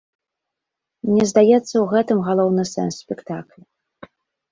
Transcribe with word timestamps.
Мне 1.09 1.27
здаецца, 1.31 1.73
у 1.81 1.83
гэтым 1.91 2.19
галоўны 2.29 2.63
сэнс 2.73 2.93
спектакля. 3.03 3.63